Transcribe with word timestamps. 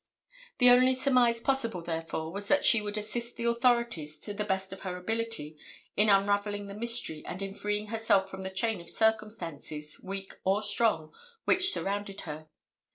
The 0.57 0.71
only 0.71 0.95
surmise 0.95 1.41
possible, 1.41 1.83
therefore, 1.83 2.31
was 2.33 2.47
that 2.47 2.65
she 2.65 2.81
would 2.81 2.97
assist 2.97 3.37
the 3.37 3.43
authorities 3.43 4.17
to 4.21 4.33
the 4.33 4.43
best 4.43 4.73
of 4.73 4.79
her 4.79 4.97
ability 4.97 5.59
in 5.95 6.09
unravelling 6.09 6.65
the 6.65 6.73
mystery 6.73 7.23
and 7.23 7.39
in 7.39 7.53
freeing 7.53 7.89
herself 7.89 8.27
from 8.27 8.41
the 8.41 8.49
chain 8.49 8.81
of 8.81 8.89
circumstances, 8.89 10.01
weak 10.03 10.33
or 10.43 10.63
strong, 10.63 11.13
which 11.45 11.69
surrounded 11.71 12.21
her. 12.21 12.47